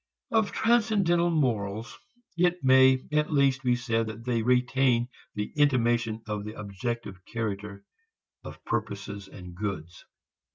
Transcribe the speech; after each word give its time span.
Of 0.31 0.51
transcendental 0.51 1.29
morals, 1.29 1.99
it 2.35 2.63
may 2.63 3.05
at 3.11 3.31
least 3.31 3.61
be 3.61 3.75
said 3.75 4.07
that 4.07 4.25
they 4.25 4.41
retain 4.41 5.09
the 5.35 5.53
intimation 5.55 6.23
of 6.27 6.43
the 6.43 6.57
objective 6.59 7.23
character 7.25 7.83
of 8.43 8.65
purposes 8.65 9.27
and 9.27 9.53
goods. 9.53 10.05